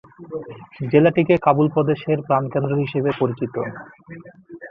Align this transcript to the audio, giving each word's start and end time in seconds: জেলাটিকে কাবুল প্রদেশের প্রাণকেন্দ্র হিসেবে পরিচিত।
জেলাটিকে 0.91 1.35
কাবুল 1.37 1.67
প্রদেশের 1.75 2.17
প্রাণকেন্দ্র 2.27 2.71
হিসেবে 2.83 3.09
পরিচিত। 3.19 3.55